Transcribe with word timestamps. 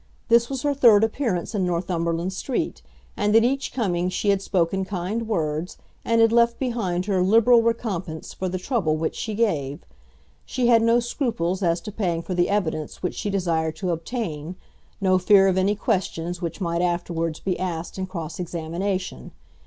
This 0.29 0.49
was 0.49 0.63
her 0.63 0.73
third 0.73 1.03
appearance 1.03 1.53
in 1.53 1.63
Northumberland 1.63 2.33
Street, 2.33 2.81
and 3.15 3.35
at 3.35 3.43
each 3.43 3.71
coming 3.71 4.09
she 4.09 4.29
had 4.29 4.41
spoken 4.41 4.83
kind 4.83 5.27
words, 5.27 5.77
and 6.03 6.19
had 6.21 6.31
left 6.31 6.57
behind 6.57 7.05
her 7.05 7.21
liberal 7.21 7.61
recompense 7.61 8.33
for 8.33 8.49
the 8.49 8.57
trouble 8.57 8.97
which 8.97 9.15
she 9.15 9.35
gave. 9.35 9.81
She 10.43 10.65
had 10.65 10.81
no 10.81 10.99
scruples 11.01 11.61
as 11.61 11.79
to 11.81 11.91
paying 11.91 12.23
for 12.23 12.33
the 12.33 12.49
evidence 12.49 13.03
which 13.03 13.13
she 13.13 13.29
desired 13.29 13.75
to 13.75 13.91
obtain, 13.91 14.55
no 14.99 15.19
fear 15.19 15.47
of 15.47 15.55
any 15.55 15.75
questions 15.75 16.41
which 16.41 16.59
might 16.59 16.81
afterwards 16.81 17.39
be 17.39 17.59
asked 17.59 17.99
in 17.99 18.07
cross 18.07 18.39
examination. 18.39 19.29